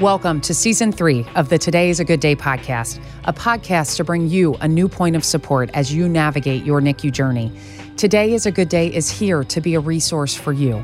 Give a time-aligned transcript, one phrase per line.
[0.00, 4.04] Welcome to season three of the Today is a Good Day podcast, a podcast to
[4.04, 7.52] bring you a new point of support as you navigate your NICU journey.
[7.98, 10.82] Today is a Good Day is here to be a resource for you.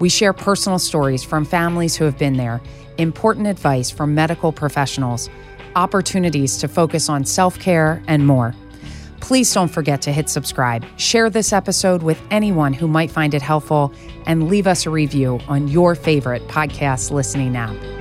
[0.00, 2.60] We share personal stories from families who have been there,
[2.98, 5.30] important advice from medical professionals,
[5.74, 8.54] opportunities to focus on self care, and more.
[9.20, 13.40] Please don't forget to hit subscribe, share this episode with anyone who might find it
[13.40, 13.94] helpful,
[14.26, 17.97] and leave us a review on your favorite podcast listening app.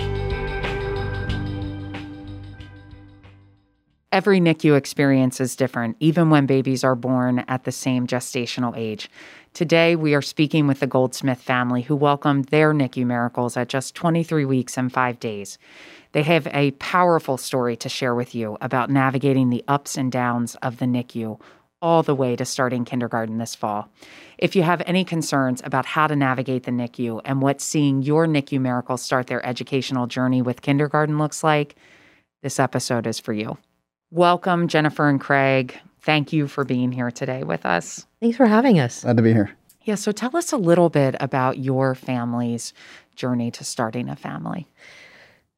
[4.18, 9.12] Every NICU experience is different, even when babies are born at the same gestational age.
[9.54, 13.94] Today, we are speaking with the Goldsmith family who welcomed their NICU miracles at just
[13.94, 15.60] 23 weeks and five days.
[16.14, 20.56] They have a powerful story to share with you about navigating the ups and downs
[20.64, 21.40] of the NICU
[21.80, 23.88] all the way to starting kindergarten this fall.
[24.40, 28.26] If you have any concerns about how to navigate the NICU and what seeing your
[28.26, 31.76] NICU miracles start their educational journey with kindergarten looks like,
[32.42, 33.60] this episode is for you.
[34.12, 35.78] Welcome, Jennifer and Craig.
[36.02, 38.08] Thank you for being here today with us.
[38.22, 39.04] Thanks for having us.
[39.04, 39.52] Glad to be here.
[39.84, 42.74] Yeah, so tell us a little bit about your family's
[43.16, 44.68] journey to starting a family.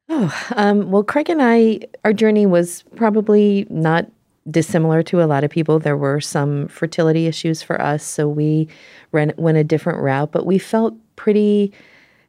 [0.08, 4.06] Oh, um, well, Craig and I, our journey was probably not
[4.50, 5.78] dissimilar to a lot of people.
[5.78, 8.68] There were some fertility issues for us, so we
[9.12, 11.72] ran, went a different route, but we felt pretty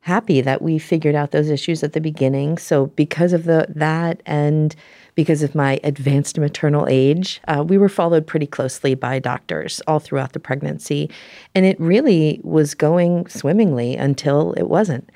[0.01, 2.59] happy that we figured out those issues at the beginning.
[2.59, 4.75] So because of the that and
[5.15, 9.99] because of my advanced maternal age, uh, we were followed pretty closely by doctors all
[9.99, 11.09] throughout the pregnancy.
[11.53, 15.09] And it really was going swimmingly until it wasn't.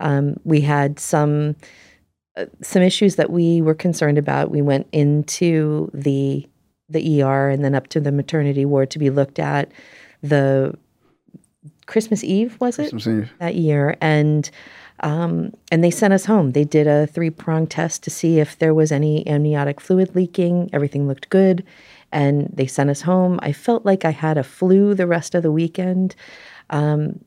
[0.00, 1.56] Um, we had some
[2.36, 4.50] uh, some issues that we were concerned about.
[4.50, 6.48] We went into the
[6.88, 9.70] the ER and then up to the maternity ward to be looked at.
[10.22, 10.76] The
[11.86, 13.30] Christmas Eve was it Eve.
[13.38, 14.50] that year, and
[15.02, 16.52] um, and they sent us home.
[16.52, 20.70] They did a three prong test to see if there was any amniotic fluid leaking.
[20.72, 21.64] Everything looked good.
[22.12, 23.40] And they sent us home.
[23.42, 26.14] I felt like I had a flu the rest of the weekend.
[26.70, 27.24] Um,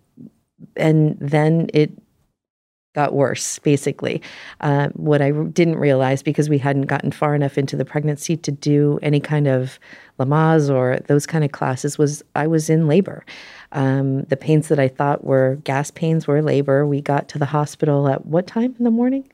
[0.76, 1.92] and then it
[2.94, 4.22] got worse, basically.
[4.62, 8.52] Uh, what I didn't realize because we hadn't gotten far enough into the pregnancy to
[8.52, 9.78] do any kind of
[10.18, 13.26] Lamaze or those kind of classes was I was in labor.
[13.76, 16.88] Um, the pains that I thought were gas pains were labor.
[16.88, 19.30] We got to the hospital at what time in the morning?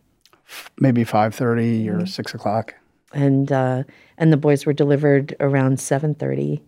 [0.80, 2.74] Maybe five thirty or six o'clock.
[3.14, 3.84] And uh,
[4.18, 6.64] and the boys were delivered around seven thirty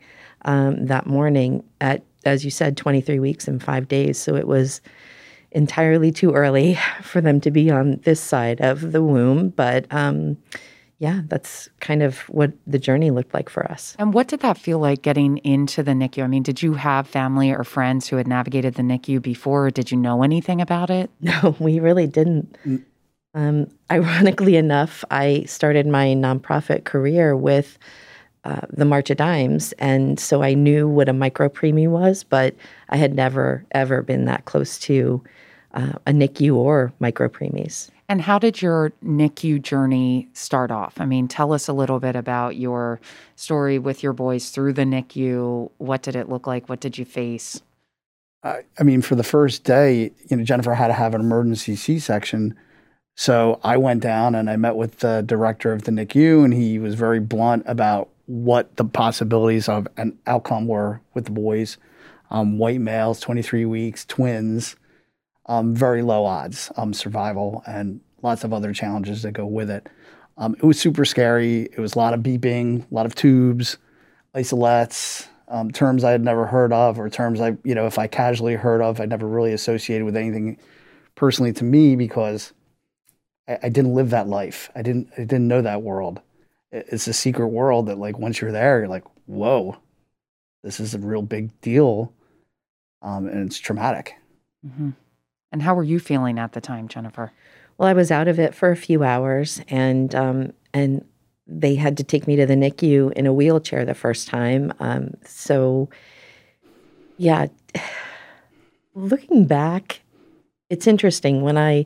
[0.46, 1.64] um, that morning.
[1.82, 4.20] At as you said, twenty three weeks and five days.
[4.20, 4.80] So it was
[5.52, 9.50] entirely too early for them to be on this side of the womb.
[9.50, 10.38] But um,
[11.04, 13.94] yeah, that's kind of what the journey looked like for us.
[14.00, 16.24] And what did that feel like getting into the NICU?
[16.24, 19.66] I mean, did you have family or friends who had navigated the NICU before?
[19.66, 21.12] Or did you know anything about it?
[21.20, 22.56] No, we really didn't.
[23.34, 27.78] Um, ironically enough, I started my nonprofit career with
[28.46, 32.56] uh, the March of Dimes, and so I knew what a micro preemie was, but
[32.90, 35.24] I had never ever been that close to
[35.74, 37.90] uh, a NICU or micro preemies.
[38.14, 41.02] And how did your NICU journey start off?
[41.02, 43.02] I mean, tell us a little bit about your
[43.36, 45.72] story with your boys through the NICU.
[45.80, 46.70] What did it look like?
[46.70, 47.64] What did you face?
[48.44, 52.56] I, mean, for the first day, you know, Jennifer had to have an emergency C-section,
[53.16, 56.78] so I went down and I met with the director of the NICU, and he
[56.78, 61.78] was very blunt about what the possibilities of an outcome were with the boys.
[62.30, 64.76] Um, white males, 23 weeks, twins,
[65.48, 69.88] um, very low odds um, survival, and lots of other challenges that go with it.
[70.38, 71.64] Um, it was super scary.
[71.64, 73.78] It was a lot of beeping, a lot of tubes,
[74.34, 78.08] isolettes, um, terms I had never heard of, or terms I, you know, if I
[78.08, 80.58] casually heard of, I'd never really associated with anything
[81.16, 82.54] personally to me because
[83.48, 84.72] I, I didn't live that life.
[84.76, 86.22] I didn't, I didn't know that world.
[86.72, 89.78] It- It's a secret world that, like, once you're there, you're like, whoa,
[90.64, 92.12] this is a real big deal,
[93.04, 94.16] um, and it's traumatic.
[94.66, 94.92] hmm
[95.54, 97.32] And how were you feeling at the time, Jennifer?
[97.78, 101.06] Well, I was out of it for a few hours, and um, and
[101.46, 104.74] they had to take me to the NICU in a wheelchair the first time.
[104.80, 105.90] Um, so,
[107.18, 107.48] yeah,
[108.96, 110.02] looking back,
[110.72, 111.86] it's interesting when I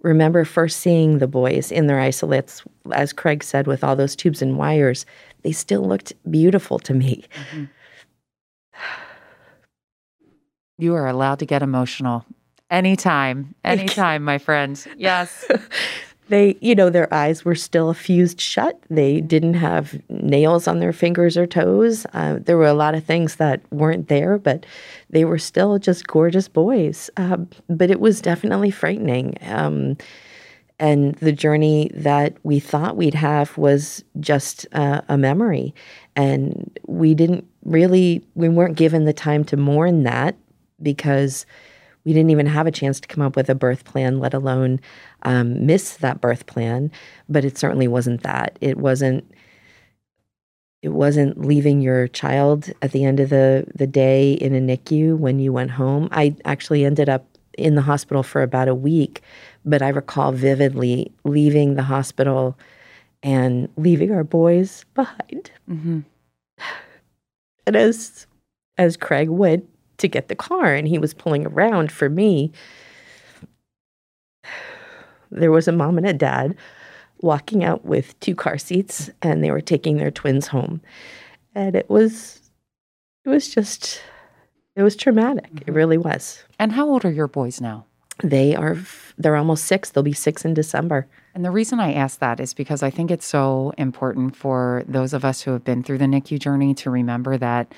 [0.00, 4.40] remember first seeing the boys in their isolettes, as Craig said, with all those tubes
[4.40, 5.04] and wires.
[5.42, 7.24] They still looked beautiful to me.
[10.78, 12.26] You are allowed to get emotional
[12.72, 14.88] anytime, anytime, my friends.
[14.96, 15.48] Yes.
[16.28, 18.78] They, you know, their eyes were still fused shut.
[18.88, 22.06] They didn't have nails on their fingers or toes.
[22.14, 24.64] Uh, there were a lot of things that weren't there, but
[25.10, 27.10] they were still just gorgeous boys.
[27.18, 29.36] Um, but it was definitely frightening.
[29.42, 29.98] Um,
[30.78, 35.74] and the journey that we thought we'd have was just uh, a memory.
[36.16, 40.36] And we didn't really, we weren't given the time to mourn that
[40.82, 41.46] because
[42.04, 44.80] we didn't even have a chance to come up with a birth plan, let alone
[45.22, 46.90] um, miss that birth plan.
[47.28, 48.58] But it certainly wasn't that.
[48.60, 49.30] It wasn't.
[50.82, 55.16] It wasn't leaving your child at the end of the, the day in a NICU
[55.16, 56.08] when you went home.
[56.10, 57.24] I actually ended up
[57.56, 59.22] in the hospital for about a week,
[59.64, 62.58] but I recall vividly leaving the hospital
[63.22, 65.52] and leaving our boys behind.
[65.70, 66.00] Mm-hmm.
[67.66, 68.26] And as
[68.78, 72.52] as Craig went to get the car and he was pulling around for me,
[75.30, 76.56] there was a mom and a dad
[77.20, 80.80] walking out with two car seats and they were taking their twins home.
[81.54, 82.40] And it was
[83.24, 84.02] it was just
[84.74, 85.52] it was traumatic.
[85.52, 85.68] Mm-hmm.
[85.70, 86.42] It really was.
[86.58, 87.86] And how old are your boys now?
[88.22, 88.78] They are
[89.18, 89.90] they're almost 6.
[89.90, 91.06] They'll be 6 in December.
[91.34, 95.12] And the reason I ask that is because I think it's so important for those
[95.12, 97.72] of us who have been through the NICU journey to remember that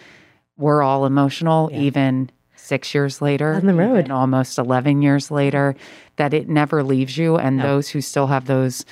[0.56, 1.80] we're all emotional yeah.
[1.80, 5.74] even 6 years later on the road almost 11 years later
[6.16, 7.62] that it never leaves you and no.
[7.62, 8.84] those who still have those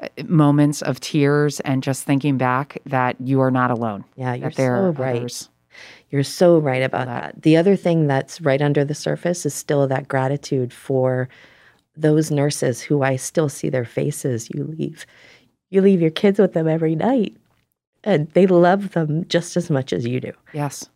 [0.00, 4.04] uh, moments of tears and just thinking back that you are not alone.
[4.16, 5.18] Yeah, you're so right.
[5.18, 5.48] Others.
[6.10, 7.34] You're so right about that.
[7.34, 7.42] that.
[7.42, 11.28] The other thing that's right under the surface is still that gratitude for
[11.96, 14.48] those nurses who I still see their faces.
[14.54, 15.06] You leave,
[15.70, 17.36] you leave your kids with them every night,
[18.02, 20.32] and they love them just as much as you do.
[20.52, 20.88] Yes.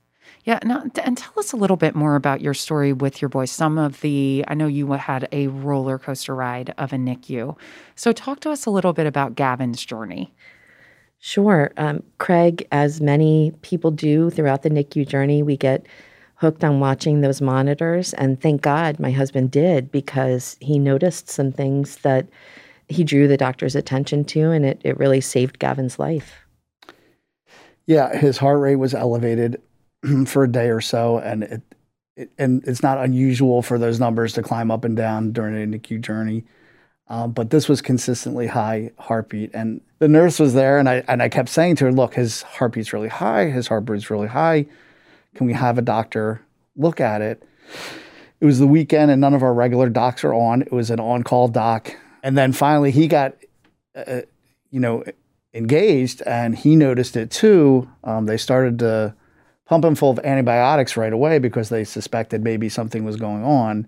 [0.44, 3.50] Yeah, now, and tell us a little bit more about your story with your boys.
[3.50, 7.56] Some of the, I know you had a roller coaster ride of a NICU.
[7.94, 10.34] So, talk to us a little bit about Gavin's journey.
[11.18, 11.72] Sure.
[11.78, 15.86] Um, Craig, as many people do throughout the NICU journey, we get
[16.34, 18.12] hooked on watching those monitors.
[18.14, 22.28] And thank God my husband did because he noticed some things that
[22.90, 26.34] he drew the doctor's attention to, and it, it really saved Gavin's life.
[27.86, 29.62] Yeah, his heart rate was elevated
[30.26, 31.62] for a day or so, and it,
[32.16, 35.78] it, and it's not unusual for those numbers to climb up and down during an
[35.78, 36.44] NICU journey.
[37.08, 41.22] Um, but this was consistently high heartbeat, and the nurse was there, and I and
[41.22, 43.50] I kept saying to her, "Look, his heartbeat's really high.
[43.50, 44.66] His heartbeat's really high.
[45.34, 46.40] Can we have a doctor
[46.76, 47.42] look at it?"
[48.40, 50.62] It was the weekend, and none of our regular docs are on.
[50.62, 53.34] It was an on-call doc, and then finally he got,
[53.94, 54.22] uh,
[54.70, 55.04] you know,
[55.52, 57.88] engaged, and he noticed it too.
[58.02, 59.14] Um, they started to
[59.66, 63.86] pump him full of antibiotics right away because they suspected maybe something was going on.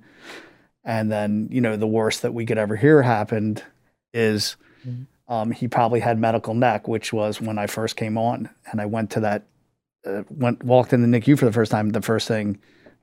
[0.85, 3.63] And then, you know, the worst that we could ever hear happened
[4.15, 4.57] is
[4.87, 5.33] mm-hmm.
[5.33, 8.49] um, he probably had medical NEC, which was when I first came on.
[8.71, 9.47] And I went to that,
[10.07, 11.91] uh, went walked in the NICU for the first time.
[11.91, 12.59] The first thing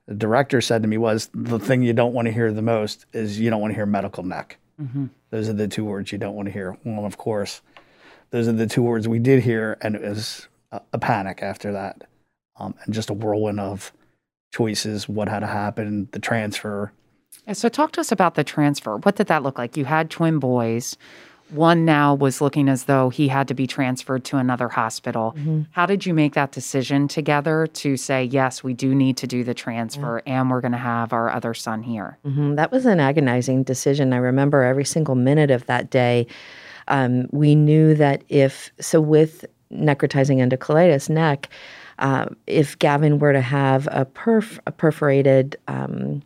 [0.06, 3.06] the director said to me was, "The thing you don't want to hear the most
[3.12, 5.06] is you don't want to hear medical NEC." Mm-hmm.
[5.30, 6.76] Those are the two words you don't want to hear.
[6.84, 7.60] Well, of course,
[8.30, 11.72] those are the two words we did hear, and it was a, a panic after
[11.72, 12.04] that
[12.56, 13.92] um, and just a whirlwind of
[14.52, 16.92] choices, what had to happen, the transfer.
[17.52, 18.96] So, talk to us about the transfer.
[18.98, 19.76] What did that look like?
[19.76, 20.96] You had twin boys.
[21.50, 25.34] One now was looking as though he had to be transferred to another hospital.
[25.36, 25.62] Mm-hmm.
[25.72, 29.44] How did you make that decision together to say, yes, we do need to do
[29.44, 30.40] the transfer yeah.
[30.40, 32.18] and we're going to have our other son here?
[32.24, 32.54] Mm-hmm.
[32.54, 34.14] That was an agonizing decision.
[34.14, 36.26] I remember every single minute of that day.
[36.88, 41.48] Um, we knew that if, so with necrotizing enterocolitis, NEC,
[41.98, 46.22] uh, if Gavin were to have a perf a perforated um,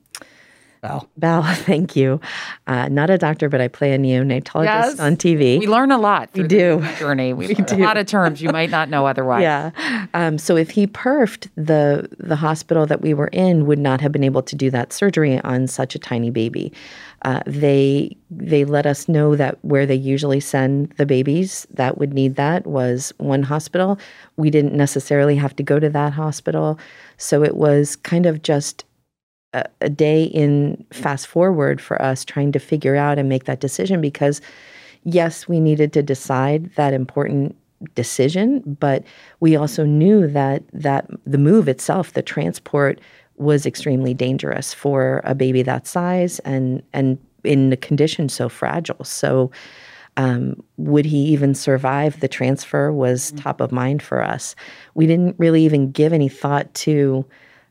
[0.80, 1.08] Bowel.
[1.16, 2.20] Bowel, thank you.
[2.66, 5.00] Uh, not a doctor, but I play a neonatologist yes.
[5.00, 5.58] on TV.
[5.58, 6.30] We learn a lot.
[6.34, 6.84] We do.
[6.98, 7.32] Journey.
[7.38, 7.76] We, we do.
[7.76, 9.42] a lot of terms you might not know otherwise.
[9.42, 9.70] Yeah.
[10.14, 14.12] Um, so if he perfed, the the hospital that we were in would not have
[14.12, 16.72] been able to do that surgery on such a tiny baby.
[17.22, 22.12] Uh, they they let us know that where they usually send the babies that would
[22.12, 23.98] need that was one hospital.
[24.36, 26.78] We didn't necessarily have to go to that hospital,
[27.16, 28.84] so it was kind of just
[29.54, 33.60] a, a day in fast forward for us trying to figure out and make that
[33.60, 34.40] decision because
[35.04, 37.56] yes, we needed to decide that important
[37.94, 39.04] decision, but
[39.40, 43.00] we also knew that that the move itself, the transport
[43.36, 49.04] was extremely dangerous for a baby that size and and in a condition so fragile.
[49.04, 49.50] So
[50.16, 53.38] um, would he even survive the transfer was mm-hmm.
[53.38, 54.56] top of mind for us.
[54.94, 57.24] We didn't really even give any thought to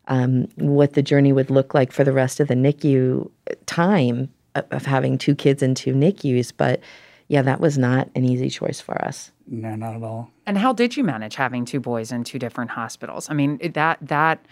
[0.08, 3.30] um, what the journey would look like for the rest of the NICU
[3.66, 6.52] time of, of having two kids and two NICUs.
[6.56, 6.82] But
[7.28, 9.32] yeah, that was not an easy choice for us.
[9.48, 10.32] No, not at all.
[10.46, 13.30] And how did you manage having two boys in two different hospitals?
[13.30, 14.46] I mean, that that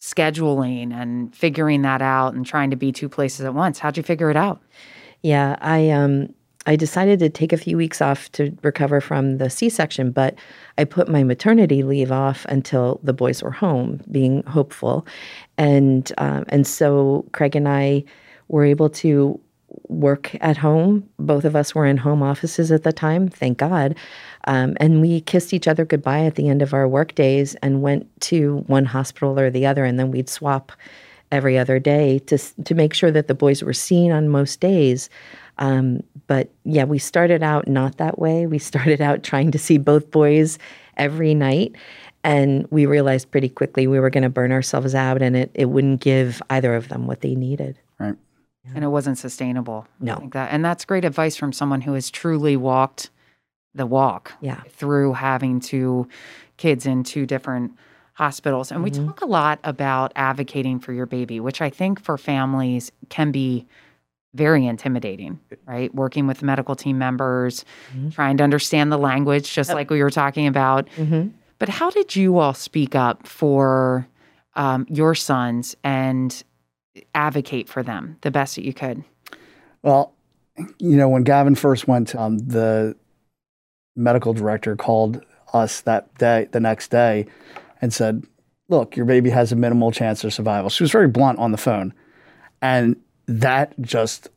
[0.00, 3.78] scheduling and figuring that out and trying to be two places at once.
[3.78, 4.60] How'd you figure it out?
[5.22, 6.34] Yeah, I um
[6.66, 10.34] I decided to take a few weeks off to recover from the C section, but
[10.78, 15.06] I put my maternity leave off until the boys were home, being hopeful.
[15.58, 18.04] And, um, and so Craig and I
[18.48, 19.38] were able to
[19.88, 21.08] work at home.
[21.18, 23.96] Both of us were in home offices at the time, thank God.
[24.46, 27.82] Um, and we kissed each other goodbye at the end of our work days and
[27.82, 30.72] went to one hospital or the other, and then we'd swap
[31.34, 35.10] every other day to to make sure that the boys were seen on most days.
[35.58, 38.46] Um, but yeah, we started out not that way.
[38.46, 40.58] We started out trying to see both boys
[40.96, 41.74] every night.
[42.22, 45.66] And we realized pretty quickly we were going to burn ourselves out and it, it
[45.66, 47.78] wouldn't give either of them what they needed.
[47.98, 48.16] Right.
[48.74, 49.86] And it wasn't sustainable.
[50.00, 50.14] No.
[50.20, 50.50] Like that.
[50.50, 53.10] And that's great advice from someone who has truly walked
[53.74, 54.62] the walk Yeah.
[54.70, 56.08] through having two
[56.56, 57.72] kids in two different
[58.14, 58.70] hospitals.
[58.72, 62.90] And we talk a lot about advocating for your baby, which I think for families
[63.08, 63.66] can be
[64.34, 65.94] very intimidating, right?
[65.94, 67.64] Working with medical team members,
[68.10, 70.88] trying to understand the language, just like we were talking about.
[70.90, 71.28] hmm
[71.58, 74.08] But how did you all speak up for
[74.54, 76.42] um, your sons and
[77.14, 79.04] advocate for them the best that you could?
[79.82, 80.12] Well,
[80.78, 82.96] you know, when Gavin first went, um, the
[83.96, 87.26] medical director called us that day, the next day,
[87.84, 88.24] and said,
[88.70, 91.58] "Look, your baby has a minimal chance of survival." She was very blunt on the
[91.58, 91.92] phone,
[92.62, 94.28] and that just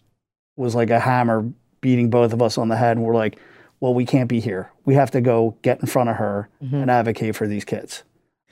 [0.58, 1.50] was like a hammer
[1.80, 2.98] beating both of us on the head.
[2.98, 3.40] And we're like,
[3.80, 4.70] "Well, we can't be here.
[4.86, 8.04] We have to go get in front of her and advocate for these kids,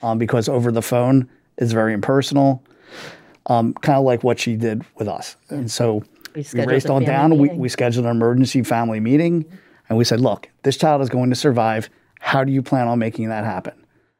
[0.02, 2.62] um, because over the phone is very impersonal."
[3.48, 6.02] Um, kind of like what she did with us, and so
[6.34, 7.38] We, we raced on down.
[7.38, 9.44] We, we scheduled an emergency family meeting
[9.88, 11.88] and we said, look, this child is going to survive.
[12.20, 13.72] How do you plan on making that happen?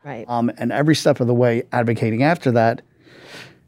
[0.06, 0.24] Right.
[0.28, 2.82] Um, and every step of the way, advocating after that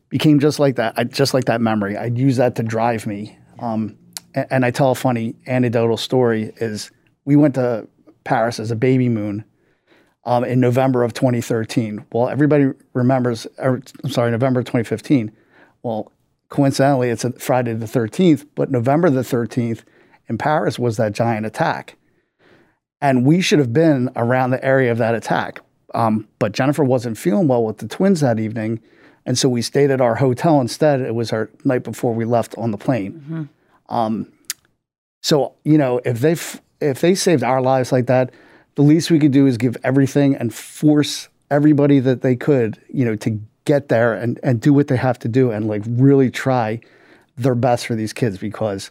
[0.08, 0.94] became just like that.
[0.96, 1.96] I, just like that memory.
[1.96, 3.38] I'd use that to drive me.
[3.58, 3.96] Um,
[4.34, 6.90] and, and I tell a funny anecdotal story is
[7.24, 7.88] we went to
[8.24, 9.44] Paris as a baby moon
[10.24, 12.04] um, in November of 2013.
[12.12, 15.32] Well, everybody remembers, or, I'm sorry, November 2015.
[15.82, 16.12] Well,
[16.48, 19.82] coincidentally, it's a Friday the 13th, but November the 13th
[20.28, 21.96] in Paris was that giant attack.
[23.00, 25.60] And we should have been around the area of that attack.
[25.94, 28.80] Um, but Jennifer wasn't feeling well with the twins that evening.
[29.24, 31.00] And so we stayed at our hotel instead.
[31.00, 33.48] It was our night before we left on the plane.
[33.88, 34.32] Um,
[35.22, 38.30] so, you know, if they f- if they saved our lives like that,
[38.76, 43.04] the least we could do is give everything and force everybody that they could, you
[43.04, 46.30] know, to get there and, and do what they have to do and like really
[46.30, 46.80] try
[47.36, 48.90] their best for these kids because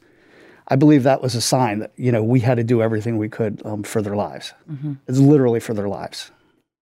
[0.67, 3.29] I believe that was a sign that, you know, we had to do everything we
[3.29, 4.53] could um, for their lives.
[5.07, 6.31] It's literally for their lives.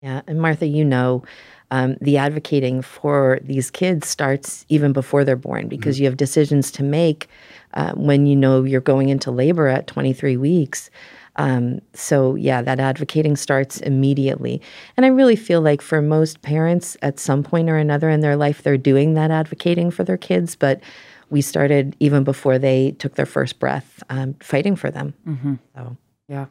[0.03, 1.23] Yeah, and Martha, you know,
[1.71, 6.71] um, the advocating for these kids starts even before they're born because you have decisions
[6.73, 7.29] to make
[7.73, 10.91] uh, when you know you're going into labor at 23 weeks.
[11.37, 14.61] Um, so yeah, that advocating starts immediately,
[14.99, 18.37] and I really feel like for most parents, at some point or another in their
[18.37, 20.55] life, they're doing that advocating for their kids.
[20.57, 20.83] But
[21.31, 25.15] we started even before they took their first breath, um, fighting for them.
[25.75, 25.97] So
[26.29, 26.47] Yeah.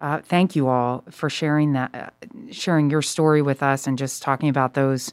[0.00, 4.22] Uh, thank you all for sharing that, uh, sharing your story with us, and just
[4.22, 5.12] talking about those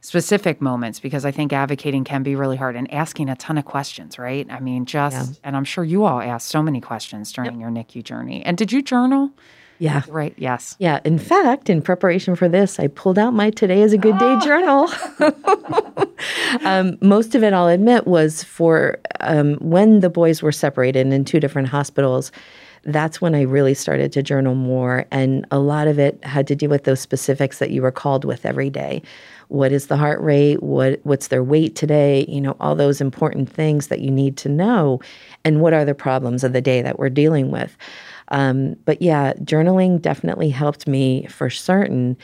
[0.00, 3.64] specific moments because I think advocating can be really hard and asking a ton of
[3.64, 4.46] questions, right?
[4.50, 8.04] I mean, just and I'm sure you all asked so many questions during your NICU
[8.04, 8.44] journey.
[8.44, 9.30] And did you journal?
[9.78, 10.34] yeah, Right?
[10.36, 10.76] Yes.
[10.78, 14.18] Yeah, in fact, in preparation for this, I pulled out my Today is a Good
[14.18, 14.88] Day journal.
[16.64, 21.24] um, most of it, I'll admit, was for um, when the boys were separated in
[21.24, 22.30] two different hospitals.
[22.86, 25.06] That's when I really started to journal more.
[25.10, 28.24] And a lot of it had to do with those specifics that you were called
[28.24, 29.02] with every day.
[29.48, 30.62] What is the heart rate?
[30.62, 32.24] What what's their weight today?
[32.28, 35.00] You know, all those important things that you need to know.
[35.44, 37.76] And what are the problems of the day that we're dealing with?
[38.28, 42.16] Um, but yeah, journaling definitely helped me for certain.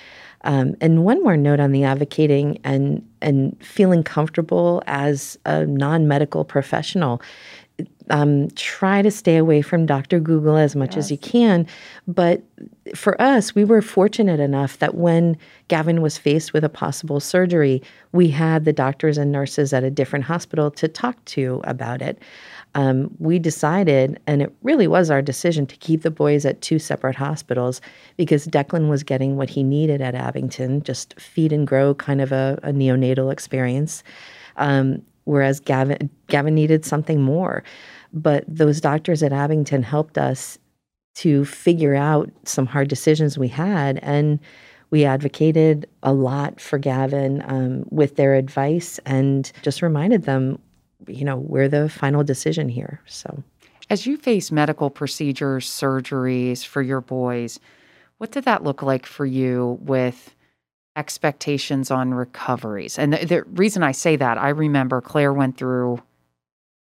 [0.43, 6.09] Um, and one more note on the advocating and and feeling comfortable as a non
[6.09, 7.21] medical professional.
[8.11, 10.19] Um, try to stay away from Dr.
[10.19, 11.65] Google as much as you can.
[12.09, 12.43] But
[12.95, 15.37] for us, we were fortunate enough that when
[15.69, 17.83] Gavin was faced with a possible surgery,
[18.13, 22.19] we had the doctors and nurses at a different hospital to talk to about it.
[22.75, 26.79] Um, we decided, and it really was our decision, to keep the boys at two
[26.79, 27.81] separate hospitals
[28.17, 32.33] because Declan was getting what he needed at Abington, just feed and grow kind of
[32.33, 34.03] a, a neonatal experience.
[34.57, 37.63] Um, whereas Gavin, Gavin needed something more.
[38.13, 40.59] But those doctors at Abington helped us
[41.17, 43.99] to figure out some hard decisions we had.
[44.03, 44.41] And
[44.91, 50.59] we advocated a lot for Gavin um, with their advice and just reminded them,
[51.07, 53.01] you know, we're the final decision here.
[53.07, 53.43] So,
[53.89, 57.61] As you face medical procedures, surgeries for your boys,
[58.19, 60.35] what did that look like for you with
[60.97, 62.99] expectations on recoveries?
[62.99, 66.03] And the, the reason I say that, I remember Claire went through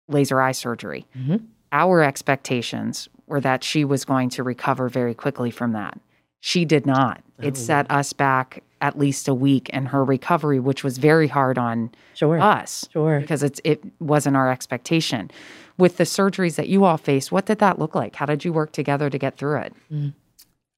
[0.07, 1.05] laser eye surgery.
[1.17, 1.43] Mhm.
[1.71, 5.97] Our expectations were that she was going to recover very quickly from that.
[6.41, 7.21] She did not.
[7.39, 7.59] It Oh.
[7.59, 11.91] set us back at least a week in her recovery, which was very hard on
[12.15, 12.39] Sure.
[12.41, 13.19] us Sure.
[13.19, 15.29] because it's it wasn't our expectation.
[15.77, 18.15] With the surgeries that you all faced, what did that look like?
[18.15, 19.73] How did you work together to get through it?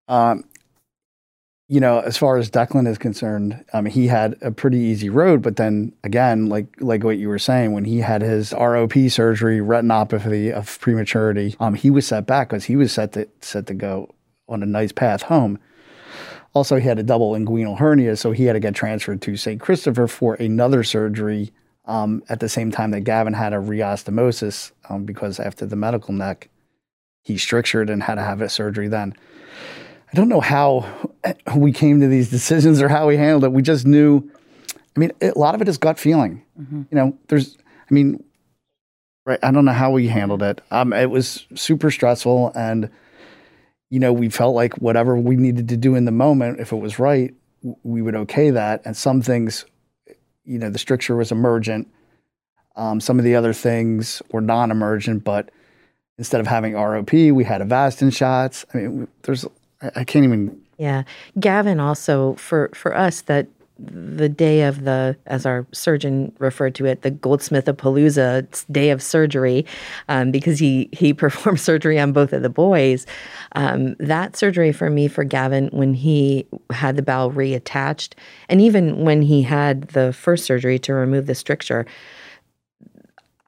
[0.10, 0.44] Um,
[1.74, 5.42] you know, as far as Declan is concerned, um, he had a pretty easy road.
[5.42, 9.58] But then again, like like what you were saying, when he had his ROP surgery,
[9.58, 13.74] retinopathy of prematurity, um, he was set back because he was set to set to
[13.74, 14.13] go
[14.48, 15.58] on a nice path home.
[16.53, 19.60] Also, he had a double inguinal hernia, so he had to get transferred to St.
[19.60, 21.51] Christopher for another surgery.
[21.86, 26.13] Um, at the same time that Gavin had a reanastomosis, um, because after the medical
[26.13, 26.50] NEC,
[27.24, 29.15] he strictured and had to have a surgery then.
[30.13, 30.86] I don't know how
[31.55, 33.51] we came to these decisions or how we handled it.
[33.51, 34.29] We just knew.
[34.96, 36.43] I mean, a lot of it is gut feeling.
[36.91, 37.58] You know, there's.
[37.89, 38.24] I mean,
[39.25, 39.39] right?
[39.41, 40.62] I don't know how we handled it.
[40.70, 42.91] Um, it was super stressful, and
[43.89, 46.77] you know, we felt like whatever we needed to do in the moment, if it
[46.77, 47.34] was right,
[47.82, 48.82] we would okay that.
[48.86, 49.65] And some things,
[50.46, 51.88] you know, the stricture was emergent.
[52.75, 55.50] Um, some of the other things were non-emergent, but
[56.17, 58.65] instead of having ROP, we had Avastin shots.
[58.74, 59.46] I mean, there's
[59.84, 60.60] I, I can't even.
[60.78, 61.04] Yeah.
[61.40, 63.48] Gavin also for for us that
[63.80, 68.92] the day of the as our surgeon referred to it the goldsmith of palooza day
[68.92, 69.66] of surgery
[70.10, 73.08] um, because he he performed surgery on both of the boys
[73.56, 78.13] um, that surgery for me for gavin when he had the bowel reattached
[78.48, 81.86] and even when he had the first surgery to remove the stricture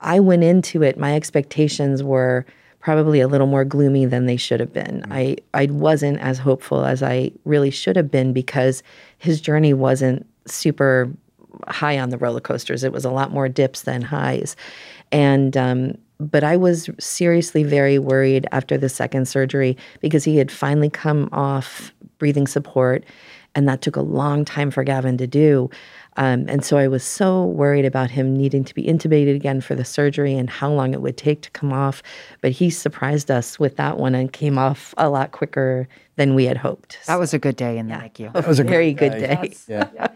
[0.06, 2.46] I went into it, my expectations were
[2.85, 5.03] probably a little more gloomy than they should have been.
[5.09, 8.83] I, I wasn't as hopeful as I really should have been because
[9.17, 11.11] his journey wasn't super
[11.67, 12.83] high on the roller coasters.
[12.83, 14.55] It was a lot more dips than highs.
[15.11, 20.51] And, um, but I was seriously very worried after the second surgery because he had
[20.51, 23.03] finally come off breathing support,
[23.55, 25.71] and that took a long time for Gavin to do.
[26.18, 29.75] Um, and so I was so worried about him needing to be intubated again for
[29.75, 32.01] the surgery and how long it would take to come off.
[32.42, 36.46] But he surprised us with that one and came off a lot quicker than we
[36.46, 37.00] had hoped.
[37.08, 38.34] That was a good day in the NICU.
[38.34, 39.36] That was a very great good day.
[39.36, 39.56] day.
[39.68, 40.08] Yeah.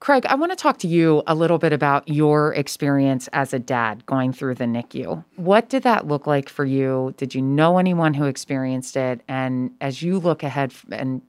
[0.00, 3.58] Craig, I want to talk to you a little bit about your experience as a
[3.58, 5.24] dad going through the NICU.
[5.36, 7.14] What did that look like for you?
[7.16, 9.22] Did you know anyone who experienced it?
[9.28, 11.22] And as you look ahead and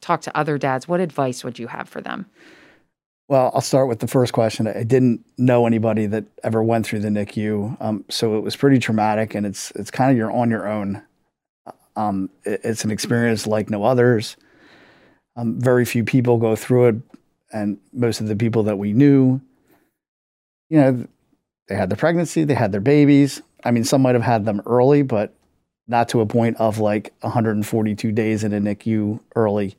[0.00, 2.26] talk to other dads, what advice would you have for them?
[3.28, 4.66] Well, I'll start with the first question.
[4.66, 8.78] I didn't know anybody that ever went through the NICU, um, so it was pretty
[8.78, 11.02] traumatic, and it's it's kind of you're on your own.
[11.96, 14.36] Um, it- it's an experience like no others.
[15.36, 16.96] Um, very few people go through it,
[17.52, 19.40] and most of the people that we knew,
[20.68, 21.06] you know,
[21.68, 23.40] they had the pregnancy, they had their babies.
[23.64, 25.32] I mean, some might have had them early, but
[25.86, 29.74] not to a point of like 142 days in a NICU early.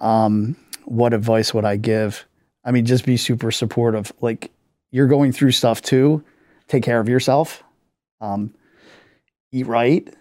[0.00, 0.56] Um,
[0.90, 2.26] what advice would I give?
[2.64, 4.12] I mean, just be super supportive.
[4.20, 4.50] Like
[4.90, 6.24] you're going through stuff too.
[6.66, 7.62] Take care of yourself.
[8.20, 8.54] Um,
[9.52, 10.12] eat right.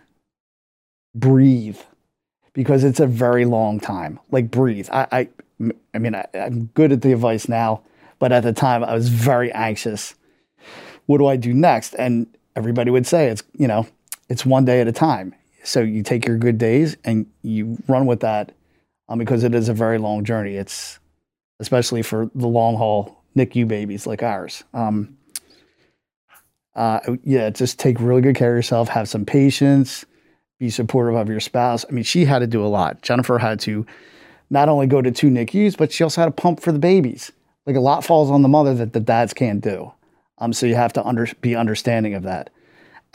[1.15, 1.79] Breathe,
[2.53, 4.19] because it's a very long time.
[4.29, 4.87] Like breathe.
[4.91, 5.29] I, I,
[5.93, 7.81] I mean, I, I'm good at the advice now,
[8.19, 10.13] but at the time I was very anxious.
[11.07, 11.95] What do I do next?
[11.95, 13.87] And everybody would say it's you know,
[14.29, 15.33] it's one day at a time.
[15.63, 18.53] So you take your good days and you run with that,
[19.09, 20.55] um, because it is a very long journey.
[20.55, 20.99] It's
[21.59, 24.63] especially for the long haul NICU babies like ours.
[24.73, 25.17] Um,
[26.75, 28.89] uh, yeah, just take really good care of yourself.
[28.89, 30.05] Have some patience.
[30.59, 31.85] Be supportive of your spouse.
[31.87, 33.01] I mean, she had to do a lot.
[33.01, 33.85] Jennifer had to
[34.49, 37.31] not only go to two NICUs, but she also had to pump for the babies.
[37.65, 39.91] Like a lot falls on the mother that the dads can't do.
[40.39, 42.51] Um, so you have to under, be understanding of that,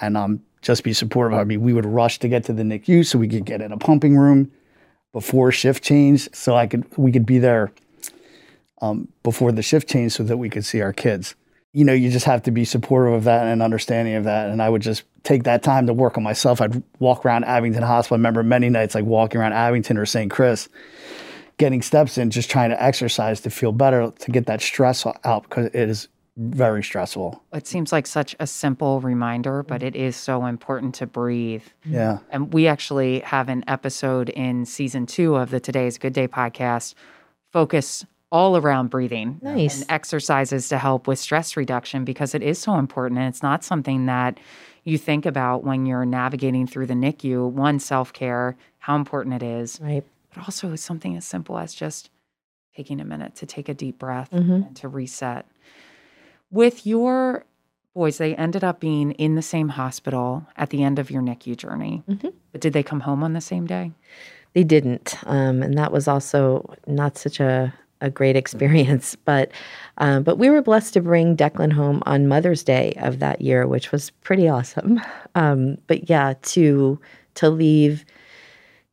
[0.00, 1.38] and um, just be supportive.
[1.38, 3.70] I mean, we would rush to get to the NICU so we could get in
[3.70, 4.50] a pumping room
[5.12, 7.72] before shift change, so I could we could be there
[8.80, 11.34] um, before the shift change so that we could see our kids.
[11.72, 14.50] You know, you just have to be supportive of that and understanding of that.
[14.50, 16.60] And I would just take that time to work on myself.
[16.60, 18.16] I'd walk around Abington Hospital.
[18.16, 20.30] I remember many nights like walking around Abington or St.
[20.30, 20.68] Chris,
[21.56, 25.44] getting steps in, just trying to exercise to feel better, to get that stress out
[25.44, 27.42] because it is very stressful.
[27.52, 31.64] It seems like such a simple reminder, but it is so important to breathe.
[31.84, 32.18] Yeah.
[32.30, 36.94] And we actually have an episode in season two of the Today's Good Day podcast
[37.52, 39.82] focused all around breathing Nice.
[39.82, 43.62] and exercises to help with stress reduction because it is so important and it's not
[43.62, 44.40] something that
[44.84, 47.50] you think about when you're navigating through the NICU.
[47.50, 50.02] One, self care, how important it is, Right.
[50.34, 52.08] but also something as simple as just
[52.74, 54.68] taking a minute to take a deep breath Mhm.
[54.68, 55.44] and to reset.
[56.52, 57.44] With your
[57.94, 61.56] boys, they ended up being in the same hospital at the end of your NICU
[61.56, 62.02] journey.
[62.08, 62.32] Mhm.
[62.52, 63.90] But did they come home on the same day?
[64.52, 65.16] They didn't.
[65.26, 69.16] Um, and that was also not such a, a great experience.
[69.24, 69.50] But
[69.98, 73.66] um, but we were blessed to bring Declan home on Mother's Day of that year,
[73.66, 75.00] which was pretty awesome.
[75.34, 77.00] Um, but yeah, to
[77.36, 78.04] to leave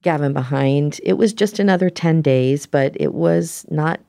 [0.04, 4.00] Gavin behind, it was just another 10 days, but it was not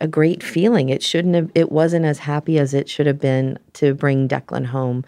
[0.00, 0.88] a great feeling.
[0.88, 4.66] It shouldn't have it wasn't as happy as it should have been to bring Declan
[4.66, 5.04] home.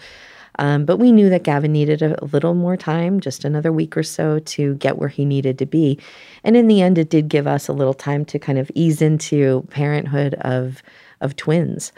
[0.59, 3.97] Um, but we knew that Gavin needed a, a little more time, just another week
[3.97, 5.99] or so to get where he needed to be.
[6.45, 9.01] And in the end, it did give us a little time to kind of ease
[9.01, 10.83] into parenthood of
[11.21, 11.93] of twins.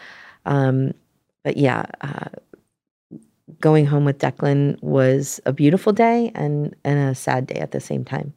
[0.46, 0.92] Um,
[1.42, 2.28] but yeah, uh,
[3.60, 7.80] going home with Declan was a beautiful day and and a sad day at the
[7.80, 8.32] same time.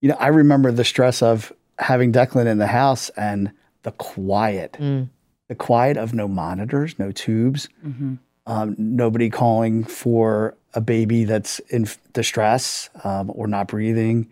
[0.00, 3.50] You know, I remember the stress of having Declan in the house and
[3.82, 5.08] the quiet, Mm.
[5.48, 8.14] the quiet of no monitors, no tubes, Mm-hmm.
[8.46, 14.28] um, nobody calling for a baby that's in distress um, or not breathing.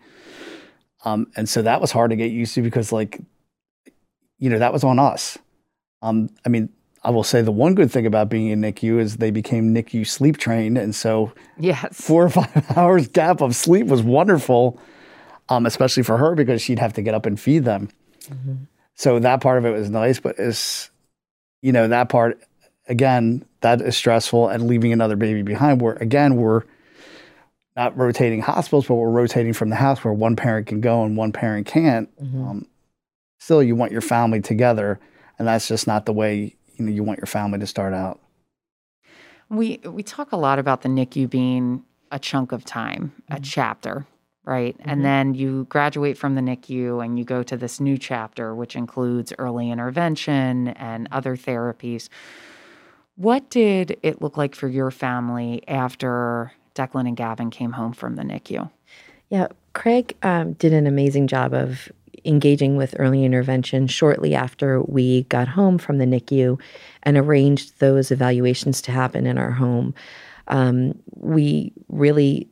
[1.05, 3.19] Um, and so that was hard to get used to because, like,
[4.37, 5.37] you know, that was on us.
[6.01, 6.69] Um, I mean,
[7.03, 10.05] I will say the one good thing about being in NICU is they became NICU
[10.07, 10.77] sleep trained.
[10.77, 11.87] And so Yes.
[11.93, 14.79] four or five hours gap of sleep was wonderful,
[15.49, 17.89] um, especially for her because she'd have to get up and feed them.
[18.95, 20.89] So that part of it was nice, but it's,
[21.61, 22.41] you know, that part,
[22.87, 26.63] again, that is stressful and leaving another baby behind where, again, we're
[27.75, 31.15] not rotating hospitals, but we're rotating from the house where one parent can go and
[31.15, 32.09] one parent can't.
[32.49, 32.67] Um,
[33.39, 34.99] still, you want your family together.
[35.37, 38.19] And that's just not the way, you know, you want your family to start out.
[39.49, 44.05] We we talk a lot about the NICU being a chunk of time, a chapter,
[44.49, 44.75] right?
[44.79, 48.75] And then you graduate from the NICU and you go to this new chapter, which
[48.75, 52.09] includes early intervention and other therapies.
[53.15, 58.15] What did it look like for your family after Declan and Gavin came home from
[58.15, 58.71] the NICU?
[59.29, 61.91] Yeah, Craig um, did an amazing job of
[62.25, 66.59] engaging with early intervention shortly after we got home from the NICU
[67.03, 69.93] and arranged those evaluations to happen in our home.
[70.47, 72.48] Um, we really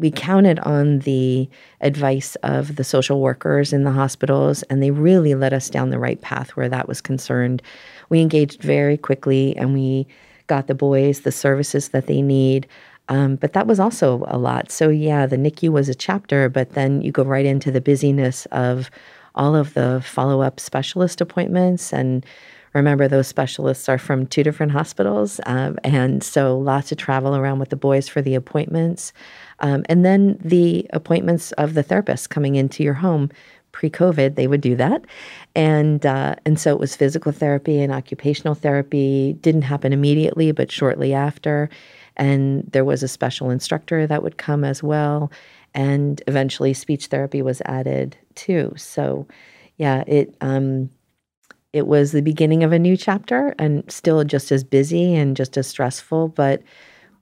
[0.00, 1.48] we counted on the
[1.80, 5.98] advice of the social workers in the hospitals, and they really led us down the
[5.98, 7.62] right path where that was concerned.
[8.08, 10.06] We engaged very quickly, and we
[10.46, 12.66] got the boys the services that they need.
[13.08, 14.70] Um, but that was also a lot.
[14.70, 18.46] So, yeah, the NICU was a chapter, but then you go right into the busyness
[18.46, 18.90] of
[19.34, 21.92] all of the follow up specialist appointments.
[21.92, 22.24] And
[22.72, 25.40] remember, those specialists are from two different hospitals.
[25.46, 29.12] Um, and so, lots of travel around with the boys for the appointments.
[29.60, 33.30] Um, and then the appointments of the therapist coming into your home.
[33.72, 35.04] Pre COVID, they would do that.
[35.54, 39.34] And, uh, and so it was physical therapy and occupational therapy.
[39.34, 41.70] Didn't happen immediately, but shortly after
[42.16, 45.32] and there was a special instructor that would come as well
[45.74, 49.26] and eventually speech therapy was added too so
[49.78, 50.90] yeah it um
[51.72, 55.56] it was the beginning of a new chapter and still just as busy and just
[55.56, 56.62] as stressful but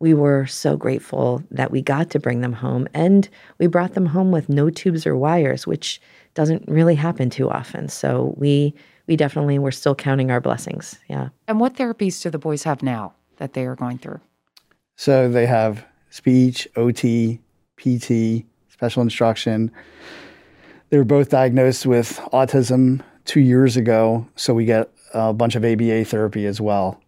[0.01, 4.07] we were so grateful that we got to bring them home and we brought them
[4.07, 6.01] home with no tubes or wires which
[6.35, 8.75] doesn't really happen too often so we
[9.07, 12.83] we definitely were still counting our blessings yeah And what therapies do the boys have
[12.83, 14.21] now that they are going through?
[14.97, 17.41] So they have speech, OT,
[17.77, 19.71] PT, special instruction.
[20.91, 25.65] They were both diagnosed with autism two years ago, so we get a bunch of
[25.65, 27.01] ABA therapy as well.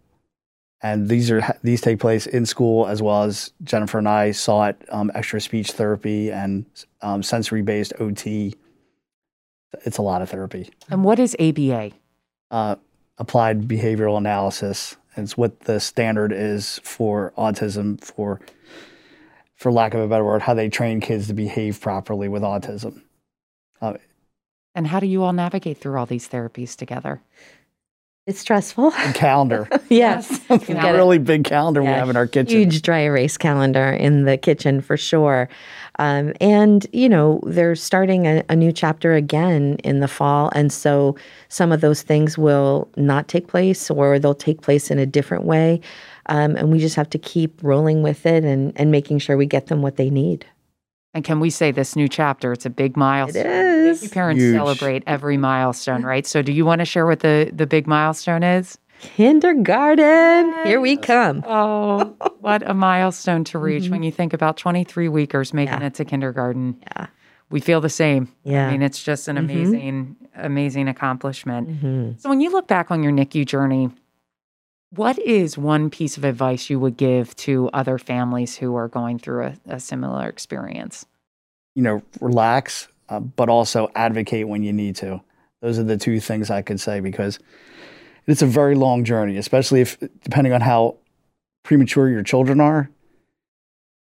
[0.82, 4.76] And these are these take place in school as well as Jennifer and I sought
[4.90, 6.64] um, extra speech therapy and
[7.02, 8.54] um, sensory based OT.
[9.84, 10.70] It's a lot of therapy.
[10.88, 11.92] And what is ABA?
[12.50, 12.76] Uh,
[13.18, 14.96] applied behavioral analysis.
[15.16, 18.40] It's what the standard is for autism for
[19.56, 23.02] for lack of a better word, how they train kids to behave properly with autism.
[23.82, 23.94] Uh,
[24.74, 27.20] And how do you all navigate through all these therapies together?
[28.26, 29.68] it's stressful calendar.
[29.88, 30.98] yes a You get it.
[30.98, 32.58] really big calendar we have in our kitchen.
[32.60, 35.48] huge dry erase calendar in the kitchen for sure.
[35.98, 40.52] Um, and, you know, they're starting a, a new chapter again in the fall.
[40.54, 41.16] And so
[41.48, 45.42] some of those things will not take place or they'll take place in a different
[45.44, 45.80] way.
[46.26, 49.46] Um, and we just have to keep rolling with it and, and making sure we
[49.46, 50.46] get them what they need.
[51.12, 52.52] And can we say this new chapter?
[52.52, 53.46] It's a big milestone.
[53.46, 54.02] It is.
[54.02, 54.54] NICU parents Huge.
[54.56, 56.24] celebrate every milestone, right?
[56.26, 58.78] So, do you want to share what the the big milestone is?
[59.00, 60.54] Kindergarten.
[60.64, 61.42] Here we come.
[61.46, 65.82] Oh, what a milestone to reach when you think about 23 weekers making Mm-hmm.
[65.82, 65.86] Yeah.
[65.88, 66.76] it to kindergarten.
[66.82, 67.06] Yeah.
[67.50, 68.28] We feel the same.
[68.44, 68.68] Yeah.
[68.68, 69.40] I mean, it's just an Mhm.
[69.40, 71.68] amazing, amazing accomplishment.
[71.82, 72.20] Mhm.
[72.20, 73.90] So, when you look back on your NICU journey,
[74.90, 79.18] what is one piece of advice you would give to other families who are going
[79.18, 81.06] through a, a similar experience?
[81.74, 85.20] You know, relax, uh, but also advocate when you need to.
[85.62, 87.38] Those are the two things I could say because
[88.26, 90.96] it's a very long journey, especially if depending on how
[91.62, 92.90] premature your children are.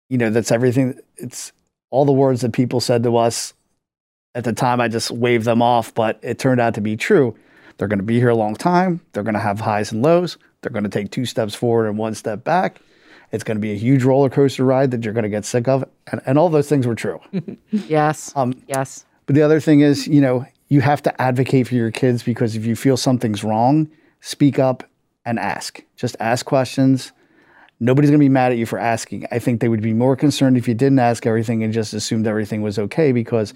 [0.10, 1.00] You know, that's everything.
[1.18, 1.52] It's
[1.92, 3.54] all the words that people said to us
[4.34, 4.82] at the time.
[4.82, 7.36] I just waved them off, but it turned out to be true.
[7.78, 9.02] They're going to be here a long time.
[9.14, 10.38] They're going to have highs and lows.
[10.62, 12.82] They're going to take two steps forward and one step back.
[13.32, 15.68] It's going to be a huge roller coaster ride that you're going to get sick
[15.68, 15.86] of.
[16.12, 17.20] And, and all those things were true.
[17.72, 18.34] Yes.
[18.36, 19.06] Um, yes.
[19.26, 22.56] But the other thing is, you know, you have to advocate for your kids because
[22.56, 23.90] if you feel something's wrong,
[24.22, 24.84] speak up
[25.26, 25.84] and ask.
[25.96, 27.12] Just ask questions.
[27.80, 29.26] Nobody's going to be mad at you for asking.
[29.32, 32.28] I think they would be more concerned if you didn't ask everything and just assumed
[32.28, 33.54] everything was okay because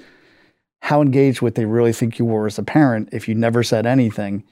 [0.81, 3.85] how engaged would they really think you were as a parent if you never said
[3.85, 4.43] anything?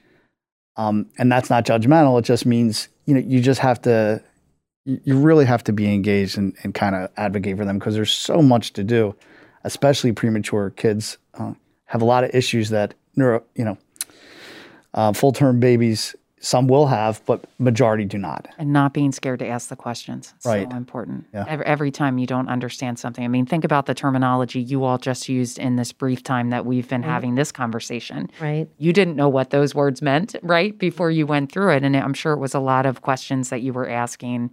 [0.78, 2.18] Um, and that's not judgmental.
[2.20, 4.24] It just means, you know, you just have to,
[4.86, 8.12] you really have to be engaged and, and kind of advocate for them because there's
[8.12, 9.16] so much to do,
[9.64, 11.54] especially premature kids uh,
[11.86, 13.78] have a lot of issues that neuro, you know,
[14.94, 18.47] uh, full term babies, some will have, but majority do not.
[18.58, 20.34] and not being scared to ask the questions.
[20.43, 20.69] Right.
[20.69, 21.27] So important.
[21.34, 21.45] Yeah.
[21.47, 23.23] Every, every time you don't understand something.
[23.23, 26.65] I mean, think about the terminology you all just used in this brief time that
[26.65, 28.30] we've been having this conversation.
[28.41, 28.67] Right.
[28.80, 30.77] You didn't know what those words meant, right?
[30.77, 31.84] Before you went through it.
[31.84, 34.49] And I'm sure it was a lot of questions that you were asking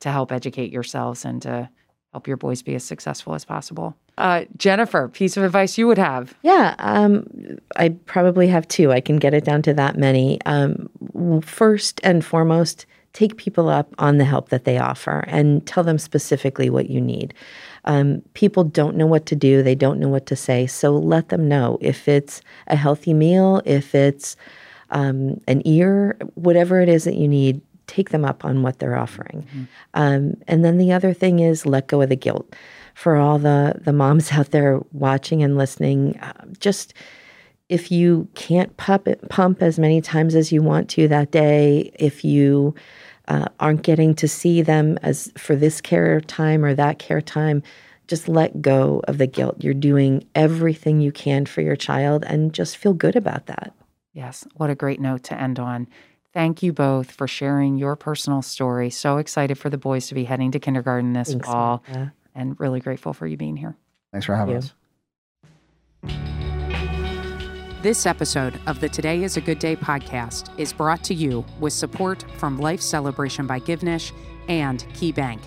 [0.00, 1.70] to help educate yourselves and to
[2.12, 3.96] help your boys be as successful as possible.
[4.18, 6.34] Uh, Jennifer, piece of advice you would have.
[6.42, 7.26] Yeah, um,
[7.76, 8.92] I probably have two.
[8.92, 10.40] I can get it down to that many.
[10.44, 10.90] Um,
[11.42, 15.98] first and foremost, take people up on the help that they offer and tell them
[15.98, 17.34] specifically what you need.
[17.84, 21.30] Um, people don't know what to do, they don't know what to say, so let
[21.30, 21.78] them know.
[21.80, 24.36] If it's a healthy meal, if it's
[24.90, 28.96] um, an ear, whatever it is that you need, take them up on what they're
[28.96, 29.44] offering.
[29.94, 32.54] Um, and then the other thing is let go of the guilt.
[32.94, 36.94] For all the the moms out there watching and listening, uh, just
[37.68, 42.24] if you can't pump pump as many times as you want to that day, if
[42.24, 42.74] you
[43.26, 47.62] uh, aren't getting to see them as for this care time or that care time,
[48.06, 49.56] just let go of the guilt.
[49.62, 53.74] You're doing everything you can for your child, and just feel good about that.
[54.12, 55.88] Yes, what a great note to end on.
[56.32, 58.90] Thank you both for sharing your personal story.
[58.90, 62.12] So excited for the boys to be heading to kindergarten this Thanks, fall Martha.
[62.34, 63.76] and really grateful for you being here.
[64.12, 64.58] Thanks for having you.
[64.58, 64.72] us.
[67.82, 71.72] This episode of the Today is a Good Day podcast is brought to you with
[71.72, 74.12] support from Life Celebration by Givnish
[74.48, 75.40] and Key Bank.